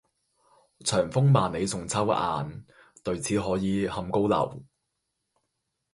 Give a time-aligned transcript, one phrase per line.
[0.83, 2.65] 長風萬里送秋雁，
[3.03, 4.63] 對此可以酣高樓。